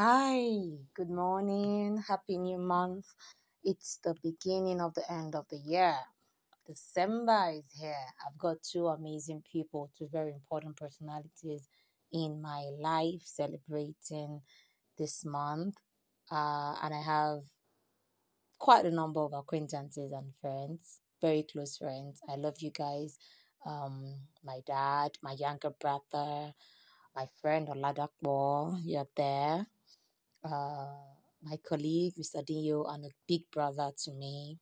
Hi, 0.00 0.46
good 0.94 1.10
morning, 1.10 2.04
happy 2.06 2.38
new 2.38 2.58
month. 2.58 3.06
It's 3.64 3.98
the 4.04 4.14
beginning 4.22 4.80
of 4.80 4.94
the 4.94 5.02
end 5.10 5.34
of 5.34 5.46
the 5.50 5.56
year. 5.56 5.96
December 6.64 7.50
is 7.54 7.64
here. 7.76 8.06
I've 8.24 8.38
got 8.38 8.62
two 8.62 8.86
amazing 8.86 9.42
people, 9.50 9.90
two 9.98 10.08
very 10.12 10.30
important 10.30 10.76
personalities 10.76 11.68
in 12.12 12.40
my 12.40 12.70
life 12.78 13.22
celebrating 13.24 14.40
this 14.96 15.24
month. 15.24 15.74
Uh, 16.30 16.76
and 16.80 16.94
I 16.94 17.02
have 17.02 17.40
quite 18.56 18.84
a 18.84 18.92
number 18.92 19.18
of 19.18 19.32
acquaintances 19.32 20.12
and 20.12 20.32
friends, 20.40 21.00
very 21.20 21.42
close 21.42 21.76
friends. 21.76 22.20
I 22.28 22.36
love 22.36 22.58
you 22.60 22.70
guys. 22.70 23.18
Um, 23.66 24.14
my 24.44 24.60
dad, 24.64 25.18
my 25.24 25.32
younger 25.32 25.70
brother, 25.70 26.54
my 27.16 27.26
friend 27.42 27.66
Oladapo, 27.66 28.78
you're 28.84 29.08
there 29.16 29.66
uh, 30.44 30.94
my 31.42 31.56
colleague, 31.68 32.14
Mr. 32.16 32.42
Dio, 32.42 32.84
and 32.84 33.04
a 33.04 33.10
big 33.26 33.50
brother 33.50 33.92
to 34.04 34.12
me. 34.12 34.58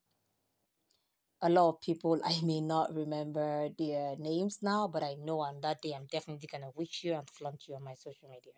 A 1.42 1.48
lot 1.48 1.68
of 1.70 1.80
people 1.80 2.20
I 2.24 2.40
may 2.42 2.60
not 2.60 2.94
remember 2.94 3.68
their 3.78 4.16
names 4.16 4.58
now, 4.62 4.86
but 4.88 5.02
I 5.02 5.14
know 5.14 5.40
on 5.40 5.60
that 5.62 5.80
day 5.82 5.92
I'm 5.94 6.06
definitely 6.06 6.48
gonna 6.50 6.70
wish 6.74 7.04
you 7.04 7.14
and 7.14 7.28
flaunt 7.30 7.66
you 7.68 7.74
on 7.74 7.84
my 7.84 7.94
social 7.94 8.28
media. 8.28 8.52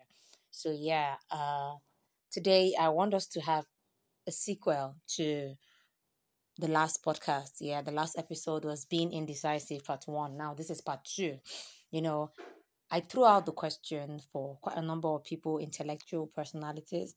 So 0.51 0.71
yeah, 0.71 1.15
uh, 1.31 1.75
today 2.31 2.73
I 2.79 2.89
want 2.89 3.13
us 3.13 3.27
to 3.27 3.41
have 3.41 3.65
a 4.27 4.31
sequel 4.31 4.95
to 5.17 5.55
the 6.57 6.67
last 6.67 7.03
podcast. 7.03 7.53
Yeah, 7.59 7.81
the 7.81 7.91
last 7.91 8.17
episode 8.17 8.65
was 8.65 8.85
being 8.85 9.13
indecisive, 9.13 9.83
part 9.85 10.03
one. 10.07 10.37
Now 10.37 10.53
this 10.53 10.69
is 10.69 10.81
part 10.81 11.03
two. 11.05 11.39
You 11.91 12.01
know, 12.01 12.31
I 12.91 13.01
threw 13.01 13.25
out 13.25 13.45
the 13.45 13.51
question 13.51 14.19
for 14.33 14.57
quite 14.61 14.77
a 14.77 14.81
number 14.81 15.07
of 15.09 15.23
people, 15.23 15.59
intellectual 15.59 16.27
personalities, 16.27 17.15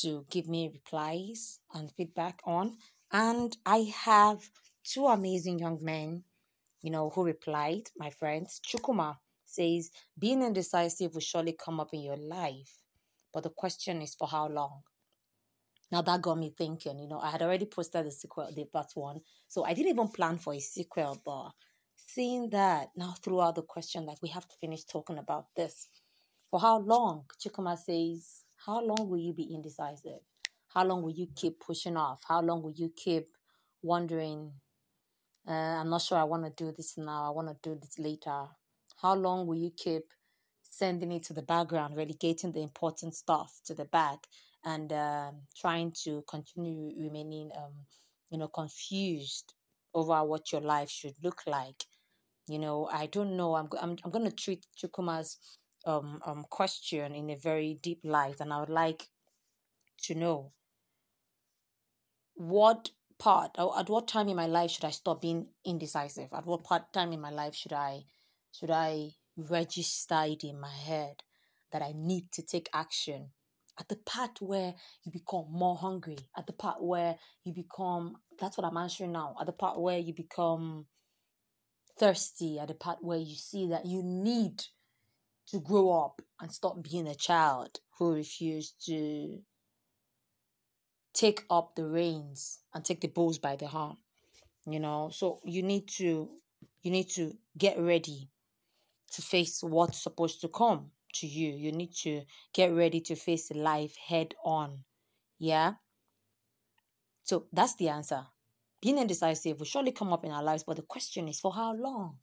to 0.00 0.24
give 0.30 0.48
me 0.48 0.70
replies 0.72 1.58
and 1.74 1.92
feedback 1.92 2.40
on. 2.44 2.76
And 3.12 3.56
I 3.66 3.92
have 3.94 4.48
two 4.84 5.06
amazing 5.06 5.58
young 5.58 5.78
men, 5.82 6.24
you 6.80 6.90
know, 6.90 7.10
who 7.10 7.24
replied, 7.24 7.90
my 7.96 8.10
friends. 8.10 8.60
Chukuma 8.66 9.18
says, 9.44 9.90
being 10.18 10.42
indecisive 10.42 11.12
will 11.12 11.20
surely 11.20 11.52
come 11.52 11.78
up 11.78 11.92
in 11.92 12.00
your 12.00 12.16
life. 12.16 12.78
But 13.34 13.42
the 13.42 13.50
question 13.50 14.00
is 14.00 14.14
for 14.14 14.28
how 14.28 14.48
long? 14.48 14.82
Now 15.90 16.00
that 16.00 16.22
got 16.22 16.38
me 16.38 16.54
thinking, 16.56 16.98
you 16.98 17.06
know, 17.06 17.18
I 17.18 17.30
had 17.30 17.42
already 17.42 17.66
posted 17.66 18.06
the 18.06 18.10
sequel, 18.10 18.50
the 18.56 18.64
part 18.64 18.92
one. 18.94 19.20
So 19.46 19.64
I 19.64 19.74
didn't 19.74 19.90
even 19.90 20.08
plan 20.08 20.38
for 20.38 20.54
a 20.54 20.58
sequel, 20.58 21.20
but 21.22 21.50
seeing 22.14 22.50
that 22.50 22.90
now 22.96 23.14
throughout 23.22 23.54
the 23.54 23.62
question, 23.62 24.04
like 24.04 24.18
we 24.22 24.28
have 24.28 24.46
to 24.46 24.54
finish 24.60 24.84
talking 24.84 25.18
about 25.18 25.46
this. 25.56 25.88
For 26.50 26.60
how 26.60 26.78
long? 26.80 27.24
Chukuma 27.40 27.78
says, 27.78 28.42
How 28.66 28.84
long 28.84 29.08
will 29.08 29.18
you 29.18 29.32
be 29.32 29.54
indecisive? 29.54 30.20
How 30.68 30.84
long 30.84 31.02
will 31.02 31.12
you 31.12 31.28
keep 31.34 31.60
pushing 31.60 31.96
off? 31.96 32.20
How 32.26 32.42
long 32.42 32.62
will 32.62 32.74
you 32.74 32.92
keep 32.94 33.28
wondering, 33.82 34.52
uh, 35.48 35.52
I'm 35.52 35.90
not 35.90 36.02
sure 36.02 36.18
I 36.18 36.24
want 36.24 36.44
to 36.44 36.64
do 36.64 36.72
this 36.72 36.98
now, 36.98 37.26
I 37.26 37.30
want 37.30 37.48
to 37.48 37.56
do 37.62 37.78
this 37.80 37.98
later? 37.98 38.46
How 39.00 39.14
long 39.14 39.46
will 39.46 39.56
you 39.56 39.70
keep 39.70 40.04
sending 40.62 41.12
it 41.12 41.22
to 41.24 41.32
the 41.32 41.42
background, 41.42 41.96
relegating 41.96 42.52
the 42.52 42.62
important 42.62 43.14
stuff 43.14 43.60
to 43.66 43.74
the 43.74 43.86
back, 43.86 44.18
and 44.64 44.92
um, 44.92 45.36
trying 45.56 45.92
to 46.04 46.22
continue 46.28 46.92
remaining, 46.98 47.50
um, 47.56 47.72
you 48.30 48.38
know, 48.38 48.48
confused 48.48 49.54
over 49.94 50.22
what 50.24 50.52
your 50.52 50.60
life 50.60 50.90
should 50.90 51.14
look 51.22 51.42
like? 51.46 51.84
You 52.46 52.58
know, 52.58 52.88
I 52.92 53.06
don't 53.06 53.36
know. 53.36 53.54
I'm 53.54 53.68
I'm 53.80 53.96
I'm 54.04 54.10
going 54.10 54.28
to 54.28 54.34
treat 54.34 54.66
Chukuma's 54.76 55.36
um 55.86 56.20
um 56.24 56.44
question 56.50 57.14
in 57.14 57.30
a 57.30 57.36
very 57.36 57.78
deep 57.82 58.00
light, 58.04 58.40
and 58.40 58.52
I 58.52 58.60
would 58.60 58.68
like 58.68 59.08
to 60.04 60.14
know 60.14 60.52
what 62.34 62.90
part 63.18 63.52
at 63.58 63.88
what 63.88 64.08
time 64.08 64.28
in 64.28 64.36
my 64.36 64.46
life 64.46 64.70
should 64.72 64.84
I 64.84 64.90
stop 64.90 65.20
being 65.20 65.46
indecisive? 65.64 66.28
At 66.32 66.46
what 66.46 66.64
part 66.64 66.92
time 66.92 67.12
in 67.12 67.20
my 67.20 67.30
life 67.30 67.54
should 67.54 67.72
I 67.72 68.04
should 68.52 68.70
I 68.70 69.10
register 69.36 70.24
it 70.26 70.44
in 70.44 70.60
my 70.60 70.74
head 70.74 71.22
that 71.70 71.82
I 71.82 71.92
need 71.94 72.32
to 72.32 72.42
take 72.42 72.68
action? 72.74 73.30
At 73.78 73.88
the 73.88 73.96
part 73.96 74.42
where 74.42 74.74
you 75.04 75.12
become 75.12 75.46
more 75.50 75.76
hungry, 75.76 76.18
at 76.36 76.46
the 76.46 76.52
part 76.52 76.82
where 76.82 77.16
you 77.44 77.54
become 77.54 78.16
that's 78.38 78.58
what 78.58 78.66
I'm 78.66 78.76
answering 78.76 79.12
now, 79.12 79.36
at 79.40 79.46
the 79.46 79.52
part 79.52 79.80
where 79.80 79.98
you 79.98 80.12
become 80.12 80.86
thirsty, 81.98 82.58
at 82.58 82.68
the 82.68 82.74
part 82.74 82.98
where 83.02 83.18
you 83.18 83.34
see 83.34 83.68
that 83.68 83.86
you 83.86 84.02
need 84.02 84.64
to 85.48 85.60
grow 85.60 85.90
up 85.90 86.22
and 86.40 86.50
stop 86.50 86.82
being 86.82 87.06
a 87.06 87.14
child 87.14 87.80
who 87.98 88.14
refused 88.14 88.84
to 88.86 89.40
take 91.12 91.44
up 91.50 91.74
the 91.74 91.86
reins 91.86 92.60
and 92.74 92.84
take 92.84 93.00
the 93.00 93.08
bulls 93.08 93.38
by 93.38 93.56
the 93.56 93.66
horn 93.66 93.96
you 94.66 94.80
know? 94.80 95.10
So 95.12 95.40
you 95.44 95.62
need 95.62 95.88
to 95.98 96.30
you 96.82 96.90
need 96.90 97.08
to 97.10 97.32
get 97.56 97.78
ready 97.78 98.28
to 99.12 99.22
face 99.22 99.62
what's 99.62 100.02
supposed 100.02 100.40
to 100.40 100.48
come 100.48 100.90
to 101.14 101.26
you. 101.26 101.52
You 101.52 101.72
need 101.72 101.94
to 102.02 102.22
get 102.52 102.72
ready 102.72 103.00
to 103.02 103.14
face 103.14 103.50
life 103.52 103.96
head 103.96 104.34
on 104.44 104.84
yeah? 105.38 105.74
So 107.24 107.46
that's 107.52 107.76
the 107.76 107.88
answer 107.88 108.26
being 108.82 108.98
indecisive 108.98 109.58
will 109.58 109.66
surely 109.66 109.92
come 109.92 110.12
up 110.12 110.24
in 110.24 110.32
our 110.32 110.42
lives 110.42 110.64
but 110.64 110.76
the 110.76 110.82
question 110.82 111.28
is 111.28 111.40
for 111.40 111.54
how 111.54 111.72
long 111.74 112.16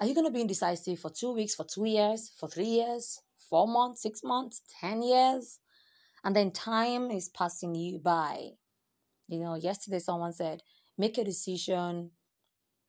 are 0.00 0.06
you 0.06 0.14
going 0.14 0.26
to 0.26 0.32
be 0.32 0.40
indecisive 0.40 0.98
for 0.98 1.10
two 1.10 1.32
weeks 1.32 1.54
for 1.54 1.64
two 1.64 1.86
years 1.86 2.32
for 2.38 2.48
three 2.48 2.64
years 2.64 3.20
four 3.48 3.66
months 3.68 4.02
six 4.02 4.22
months 4.22 4.62
ten 4.80 5.02
years 5.02 5.60
and 6.24 6.36
then 6.36 6.50
time 6.50 7.10
is 7.10 7.28
passing 7.28 7.74
you 7.74 7.98
by. 7.98 8.50
You 9.28 9.40
know, 9.40 9.54
yesterday 9.54 9.98
someone 9.98 10.32
said, 10.32 10.62
make 10.96 11.18
a 11.18 11.24
decision, 11.24 12.10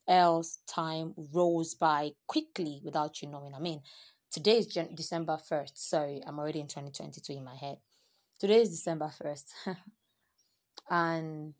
else 0.07 0.59
time 0.67 1.13
rolls 1.33 1.73
by 1.73 2.11
quickly 2.27 2.81
without 2.83 3.21
you 3.21 3.29
knowing. 3.29 3.53
I 3.55 3.59
mean, 3.59 3.81
today 4.31 4.57
is 4.57 4.67
Jan- 4.67 4.95
December 4.95 5.37
1st. 5.49 5.71
Sorry, 5.75 6.21
I'm 6.25 6.37
already 6.37 6.59
in 6.59 6.67
2022 6.67 7.33
in 7.33 7.43
my 7.43 7.55
head. 7.55 7.77
Today 8.39 8.61
is 8.61 8.69
December 8.69 9.09
1st. 9.23 9.45
and 10.89 11.53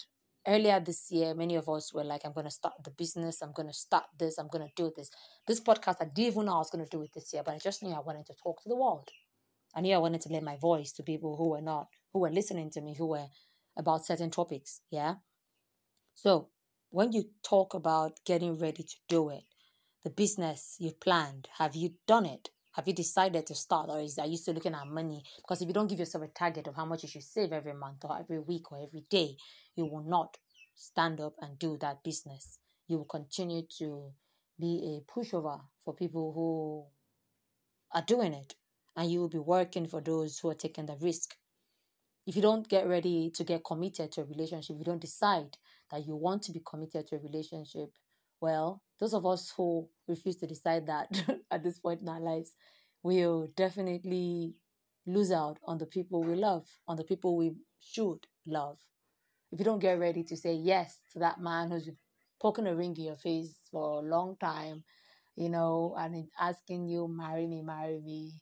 earlier 0.48 0.80
this 0.80 1.12
year, 1.12 1.34
many 1.34 1.56
of 1.56 1.70
us 1.70 1.94
were 1.94 2.04
like, 2.04 2.22
I'm 2.26 2.34
going 2.34 2.46
to 2.46 2.52
start 2.52 2.76
the 2.84 2.92
business. 2.92 3.42
I'm 3.42 3.52
going 3.54 3.68
to 3.68 3.74
start 3.74 4.06
this. 4.18 4.38
I'm 4.38 4.48
going 4.48 4.66
to 4.66 4.74
do 4.76 4.92
this. 4.96 5.10
This 5.48 5.60
podcast, 5.60 5.98
I 6.02 6.06
didn't 6.06 6.20
even 6.20 6.46
know 6.46 6.56
I 6.56 6.58
was 6.58 6.70
going 6.70 6.84
to 6.84 6.90
do 6.90 7.04
it 7.04 7.12
this 7.14 7.34
year, 7.34 7.44
but 7.46 7.56
I 7.56 7.60
just 7.60 7.84
knew 7.84 7.94
I 7.94 8.00
wanted 8.00 8.26
to 8.28 8.34
talk 8.42 8.62
to 8.64 8.70
the 8.70 8.76
world. 8.76 9.10
I 9.76 9.82
knew 9.82 9.96
I 9.96 10.00
wanted 10.00 10.22
to 10.22 10.30
lend 10.30 10.46
my 10.46 10.58
voice 10.58 10.92
to 10.94 11.04
people 11.04 11.36
who 11.36 11.50
were 11.50 11.62
not, 11.62 11.88
who 12.12 12.20
were 12.20 12.30
listening 12.30 12.70
to 12.72 12.82
me, 12.82 12.96
who 12.96 13.08
were 13.08 13.28
about 13.78 14.06
certain 14.06 14.30
topics. 14.30 14.82
Yeah. 14.92 15.16
So 16.14 16.50
when 16.90 17.12
you 17.12 17.26
talk 17.44 17.74
about 17.74 18.20
getting 18.26 18.58
ready 18.58 18.84
to 18.84 18.96
do 19.10 19.30
it, 19.30 19.44
the 20.04 20.10
business 20.10 20.76
you've 20.80 21.00
planned, 21.00 21.48
have 21.58 21.76
you 21.76 21.94
done 22.08 22.26
it? 22.26 22.50
Have 22.74 22.88
you 22.88 22.94
decided 22.94 23.46
to 23.48 23.56
start, 23.56 23.90
or 23.90 24.00
is 24.00 24.18
are 24.18 24.28
you 24.28 24.38
still 24.38 24.56
looking 24.56 24.74
at 24.74 24.88
money? 24.88 25.24
Because 25.38 25.62
if 25.62 25.68
you 25.68 25.74
don't 25.74 25.88
give 25.88 26.00
yourself 26.00 26.24
a 26.24 26.28
target 26.28 26.68
of 26.68 26.76
how 26.76 26.86
much 26.86 27.04
you 27.04 27.10
should 27.10 27.24
save 27.24 27.54
every 27.54 27.74
month, 27.74 28.04
or 28.04 28.20
every 28.20 28.40
week, 28.40 28.72
or 28.72 28.84
every 28.84 29.06
day, 29.10 29.38
you 29.76 29.86
will 29.86 30.04
not 30.04 30.38
stand 30.76 31.22
up 31.22 31.36
and 31.42 31.60
do 31.60 31.78
that 31.78 32.04
business. 32.04 32.60
You 32.88 32.98
will 32.98 33.06
continue 33.06 33.64
to 33.78 34.12
be 34.60 35.00
a 35.00 35.12
pushover 35.12 35.62
for 35.84 35.94
people 35.94 36.34
who 36.34 36.86
are 37.98 38.06
doing 38.06 38.34
it 38.34 38.56
and 38.96 39.12
you 39.12 39.20
will 39.20 39.30
be 39.30 39.40
working 39.40 39.88
for 39.88 40.02
those 40.02 40.40
who 40.40 40.50
are 40.50 40.56
taking 40.56 40.86
the 40.86 40.96
risk. 41.02 41.36
If 42.26 42.36
you 42.36 42.42
don't 42.42 42.68
get 42.68 42.88
ready 42.88 43.32
to 43.32 43.44
get 43.44 43.66
committed 43.66 44.12
to 44.14 44.22
a 44.22 44.26
relationship, 44.26 44.78
you 44.78 44.86
don't 44.86 45.02
decide 45.02 45.58
that 45.92 46.06
you 46.06 46.16
want 46.16 46.44
to 46.44 46.52
be 46.52 46.62
committed 46.66 47.08
to 47.08 47.16
a 47.16 47.20
relationship, 47.20 47.90
well, 48.44 48.82
those 49.00 49.14
of 49.14 49.26
us 49.26 49.54
who 49.56 49.88
refuse 50.06 50.36
to 50.36 50.46
decide 50.46 50.86
that 50.88 51.08
at 51.52 51.64
this 51.64 51.80
point 51.80 52.02
in 52.02 52.10
our 52.10 52.20
lives 52.20 52.52
will 53.02 53.48
definitely 53.56 54.54
lose 55.06 55.32
out 55.32 55.60
on 55.64 55.78
the 55.78 55.86
people 55.86 56.22
we 56.22 56.36
love, 56.36 56.68
on 56.86 56.98
the 56.98 57.06
people 57.06 57.38
we 57.38 57.54
should 57.80 58.20
love. 58.46 58.80
If 59.54 59.60
you 59.60 59.66
don't 59.66 59.80
get 59.80 59.98
ready 59.98 60.24
to 60.24 60.36
say 60.36 60.56
yes 60.56 60.98
to 61.14 61.20
that 61.20 61.40
man 61.40 61.72
who's 61.72 61.90
poking 62.42 62.68
a 62.68 62.76
ring 62.76 62.94
in 62.98 63.06
your 63.06 63.16
face 63.16 63.56
for 63.72 64.00
a 64.00 64.06
long 64.16 64.36
time, 64.42 64.84
you 65.38 65.48
know, 65.48 65.96
and 65.98 66.28
asking 66.38 66.90
you, 66.90 67.08
marry 67.08 67.48
me, 67.48 67.62
marry 67.62 68.02
me, 68.02 68.34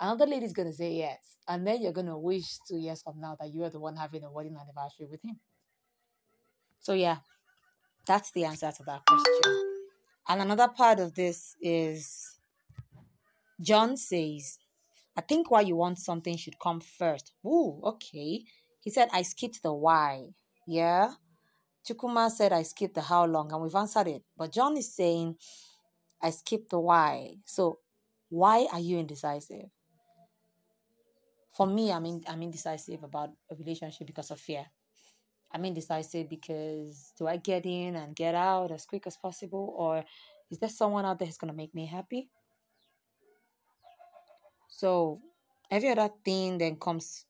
another 0.00 0.24
lady's 0.24 0.54
going 0.54 0.70
to 0.70 0.74
say 0.74 0.92
yes. 0.92 1.36
And 1.46 1.66
then 1.66 1.82
you're 1.82 1.92
going 1.92 2.06
to 2.06 2.16
wish 2.16 2.46
two 2.66 2.78
years 2.78 3.02
from 3.02 3.20
now 3.20 3.36
that 3.38 3.52
you 3.52 3.62
are 3.64 3.70
the 3.70 3.78
one 3.78 3.96
having 3.96 4.24
a 4.24 4.32
wedding 4.32 4.56
anniversary 4.56 5.06
with 5.10 5.22
him. 5.22 5.38
So, 6.80 6.94
yeah, 6.94 7.18
that's 8.08 8.32
the 8.32 8.44
answer 8.44 8.72
to 8.72 8.82
that 8.84 9.02
question. 9.06 9.64
And 10.28 10.42
another 10.42 10.68
part 10.68 10.98
of 10.98 11.14
this 11.14 11.54
is 11.60 12.36
John 13.60 13.96
says, 13.96 14.58
I 15.16 15.20
think 15.20 15.50
why 15.50 15.60
you 15.60 15.76
want 15.76 15.98
something 15.98 16.36
should 16.36 16.58
come 16.58 16.80
first. 16.80 17.32
Ooh, 17.46 17.80
okay. 17.84 18.42
He 18.80 18.90
said, 18.90 19.08
I 19.12 19.22
skipped 19.22 19.62
the 19.62 19.72
why. 19.72 20.30
Yeah. 20.66 21.12
Chukuma 21.86 22.30
said, 22.30 22.52
I 22.52 22.62
skipped 22.62 22.94
the 22.94 23.02
how 23.02 23.24
long, 23.26 23.52
and 23.52 23.62
we've 23.62 23.74
answered 23.74 24.08
it. 24.08 24.22
But 24.36 24.52
John 24.52 24.76
is 24.76 24.92
saying, 24.94 25.36
I 26.20 26.30
skipped 26.30 26.70
the 26.70 26.80
why. 26.80 27.36
So, 27.44 27.78
why 28.28 28.66
are 28.72 28.80
you 28.80 28.98
indecisive? 28.98 29.70
for 31.58 31.66
me, 31.66 31.90
I'm 31.90 32.06
in, 32.06 32.22
I'm 32.28 32.40
indecisive 32.40 33.02
about 33.02 33.30
a 33.50 33.56
relationship 33.56 34.06
because 34.06 34.30
of 34.30 34.38
fear. 34.38 34.64
I'm 35.52 35.64
indecisive 35.64 36.28
because 36.28 37.12
do 37.16 37.26
I 37.26 37.36
get 37.36 37.64
in 37.64 37.96
and 37.96 38.14
get 38.14 38.34
out 38.34 38.70
as 38.70 38.84
quick 38.84 39.06
as 39.06 39.16
possible, 39.16 39.74
or 39.76 40.04
is 40.50 40.58
there 40.58 40.68
someone 40.68 41.04
out 41.04 41.18
there 41.18 41.26
who's 41.26 41.38
gonna 41.38 41.52
make 41.52 41.74
me 41.74 41.86
happy? 41.86 42.28
So 44.68 45.20
every 45.70 45.90
other 45.90 46.10
thing 46.24 46.58
then 46.58 46.76
comes 46.76 47.24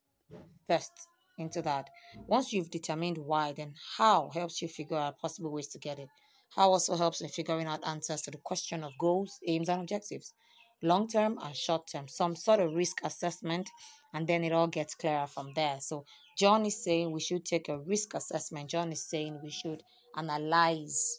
first 0.67 0.93
into 1.39 1.63
that. 1.63 1.89
Once 2.27 2.53
you've 2.53 2.71
determined 2.71 3.19
why, 3.19 3.53
then 3.53 3.75
how 3.97 4.31
helps 4.31 4.61
you 4.61 4.69
figure 4.69 4.97
out 4.97 5.19
possible 5.19 5.53
ways 5.53 5.69
to 5.69 5.79
get 5.79 5.99
it. 5.99 6.09
How 6.55 6.71
also 6.71 6.97
helps 6.97 7.21
in 7.21 7.29
figuring 7.29 7.67
out 7.67 7.87
answers 7.87 8.23
to 8.23 8.31
the 8.31 8.39
question 8.39 8.83
of 8.83 8.93
goals, 8.99 9.39
aims, 9.47 9.69
and 9.69 9.81
objectives, 9.81 10.35
long 10.83 11.09
term 11.09 11.39
and 11.43 11.55
short 11.55 11.89
term, 11.91 12.09
some 12.09 12.37
sort 12.37 12.61
of 12.61 12.75
risk 12.75 13.01
assessment, 13.05 13.69
and 14.15 14.27
then 14.27 14.45
it 14.45 14.53
all 14.53 14.69
gets 14.69 14.95
clearer 14.95 15.27
from 15.27 15.53
there. 15.55 15.79
So, 15.81 16.05
John 16.39 16.65
is 16.67 16.83
saying 16.83 17.11
we 17.11 17.21
should 17.21 17.45
take 17.45 17.69
a 17.69 17.79
risk 17.79 18.15
assessment. 18.15 18.71
John 18.71 18.93
is 18.93 19.03
saying 19.03 19.41
we 19.43 19.51
should 19.51 19.83
analyze 20.17 21.19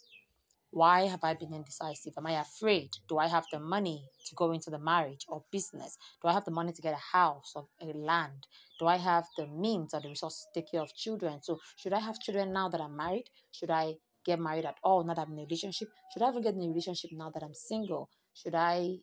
why 0.72 1.08
have 1.08 1.24
I 1.24 1.34
been 1.34 1.54
indecisive? 1.54 2.14
Am 2.18 2.28
I 2.28 2.42
afraid? 2.42 2.92
Do 3.08 3.18
I 3.18 3.28
have 3.28 3.46
the 3.52 3.60
money 3.60 4.06
to 4.28 4.36
go 4.36 4.52
into 4.52 4.70
the 4.70 4.78
marriage 4.78 5.26
or 5.28 5.44
business? 5.52 5.98
Do 6.22 6.28
I 6.28 6.34
have 6.34 6.46
the 6.46 6.52
money 6.52 6.72
to 6.72 6.82
get 6.82 6.94
a 6.94 7.18
house 7.18 7.54
or 7.56 7.68
a 7.82 7.86
land? 7.98 8.46
Do 8.80 8.86
I 8.86 8.98
have 8.98 9.26
the 9.36 9.48
means 9.48 9.94
or 9.94 10.02
the 10.02 10.10
resources 10.10 10.46
to 10.54 10.62
take 10.62 10.72
care 10.72 10.82
of 10.82 10.94
children? 10.94 11.42
So, 11.42 11.60
should 11.76 11.94
I 11.94 12.00
have 12.00 12.20
children 12.20 12.54
now 12.54 12.70
that 12.70 12.82
I'm 12.82 12.96
married? 12.96 13.30
Should 13.52 13.72
I 13.72 13.96
get 14.24 14.40
married 14.40 14.66
at 14.66 14.78
all 14.84 15.04
now 15.04 15.16
that 15.16 15.26
I'm 15.28 15.34
in 15.34 15.40
a 15.40 15.44
relationship? 15.44 15.90
Should 16.14 16.22
I 16.22 16.28
ever 16.28 16.42
get 16.42 16.54
in 16.54 16.62
a 16.62 16.68
relationship 16.68 17.12
now 17.14 17.32
that 17.32 17.42
I'm 17.42 17.56
single? 17.56 18.10
Should 18.36 18.56
I 18.56 18.98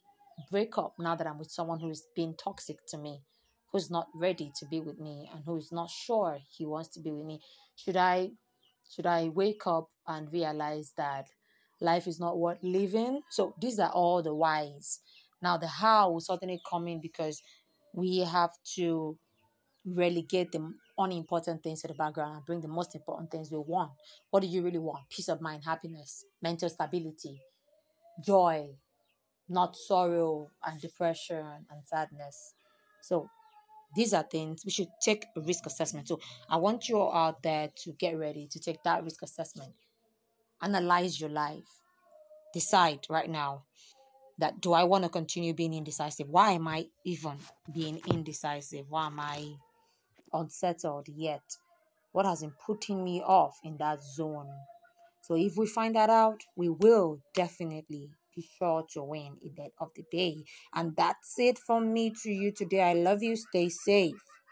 break 0.51 0.77
up 0.79 0.95
now 0.99 1.15
that 1.15 1.27
I'm 1.27 1.39
with 1.39 1.51
someone 1.51 1.81
who 1.81 1.91
is 1.91 2.07
being 2.15 2.35
toxic 2.37 2.79
to 2.89 2.99
me, 2.99 3.23
who's 3.73 3.91
not 3.91 4.07
ready 4.15 4.53
to 4.59 4.67
be 4.67 4.81
with 4.81 4.99
me, 4.99 5.29
and 5.33 5.43
who 5.45 5.57
is 5.57 5.73
not 5.73 5.91
sure 5.91 6.39
he 6.57 6.67
wants 6.67 6.91
to 6.91 7.01
be 7.01 7.11
with 7.11 7.27
me? 7.27 7.41
Should 7.77 7.97
I 7.97 8.31
should 8.89 9.07
I 9.07 9.29
wake 9.29 9.67
up 9.67 9.89
and 10.07 10.33
realize 10.33 10.93
that 10.97 11.27
life 11.81 12.07
is 12.07 12.21
not 12.21 12.39
worth 12.39 12.59
living. 12.63 13.21
So 13.31 13.55
these 13.61 13.79
are 13.79 13.91
all 13.91 14.23
the 14.23 14.35
whys. 14.35 15.01
Now 15.43 15.57
the 15.57 15.67
how 15.67 16.11
will 16.11 16.21
certainly 16.21 16.61
come 16.69 16.89
in 16.89 17.01
because 17.01 17.43
we 17.95 18.21
have 18.21 18.51
to 18.77 19.19
relegate 19.85 20.53
the 20.53 20.73
unimportant 20.99 21.63
things 21.63 21.83
to 21.83 21.89
the 21.89 21.95
background 21.95 22.37
and 22.37 22.47
bring 22.47 22.61
the 22.61 22.69
most 22.69 22.95
important 22.95 23.31
things 23.31 23.51
we 23.51 23.59
want. 23.59 23.93
What 24.31 24.41
do 24.41 24.49
you 24.49 24.63
really 24.63 24.79
want? 24.79 25.09
Peace 25.11 25.29
of 25.29 25.41
mind, 25.41 25.63
happiness, 25.65 26.25
mental 26.43 26.69
stability, 26.69 27.41
joy, 28.25 28.69
not 29.49 29.77
sorrow 29.77 30.51
and 30.65 30.81
depression 30.81 31.45
and 31.71 31.85
sadness. 31.85 32.55
So 33.03 33.29
these 33.95 34.13
are 34.13 34.25
things 34.25 34.63
we 34.65 34.71
should 34.71 34.89
take 35.03 35.25
a 35.37 35.41
risk 35.41 35.67
assessment. 35.67 36.09
So 36.09 36.21
I 36.51 36.57
want 36.57 36.89
you 36.89 36.99
all 36.99 37.15
out 37.15 37.43
there 37.43 37.71
to 37.85 37.93
get 37.93 38.19
ready 38.19 38.49
to 38.51 38.59
take 38.59 38.83
that 38.85 39.05
risk 39.05 39.23
assessment 39.23 39.73
analyze 40.63 41.21
your 41.21 41.31
life. 41.31 41.83
Decide 42.53 43.07
right 43.11 43.29
now 43.29 43.65
that 44.39 44.61
do 44.61 44.73
I 44.73 44.85
want 44.85 45.05
to 45.05 45.11
continue 45.11 45.55
being 45.55 45.75
indecisive? 45.75 46.29
Why 46.29 46.53
am 46.53 46.69
I 46.69 46.87
even 47.05 47.37
being 47.73 48.01
indecisive? 48.07 48.87
Why 48.89 49.07
am 49.07 49.21
I 49.21 49.55
unsettled 50.33 51.09
yet? 51.09 51.43
What 52.13 52.27
has 52.27 52.41
been 52.41 52.53
putting 52.65 53.05
me 53.05 53.23
off 53.23 53.59
in 53.65 53.77
that 53.79 54.03
zone? 54.03 54.49
So 55.23 55.35
if 55.35 55.57
we 55.57 55.67
find 55.67 55.95
that 55.97 56.09
out, 56.09 56.43
we 56.55 56.69
will 56.69 57.21
definitely 57.35 58.11
be 58.37 58.49
sure 58.59 58.85
to 58.93 59.03
win 59.03 59.39
in 59.43 59.55
the 59.57 59.63
end 59.65 59.73
of 59.81 59.91
the 59.97 60.05
day. 60.11 60.45
And 60.75 60.95
that's 60.97 61.39
it 61.39 61.59
from 61.59 61.93
me 61.93 62.11
to 62.23 62.31
you 62.31 62.53
today. 62.53 62.83
I 62.83 62.93
love 62.95 63.23
you. 63.23 63.37
Stay 63.37 63.69
safe. 63.71 64.23